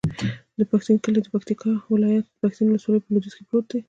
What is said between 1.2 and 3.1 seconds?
د پکتیکا ولایت، پښتین ولسوالي په